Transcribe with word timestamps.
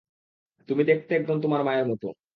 তুমি 0.69 0.83
দেখতে 0.83 1.11
একদম 1.15 1.37
তোমার 1.41 1.61
মায়ের 1.63 1.85
মতো। 1.87 2.07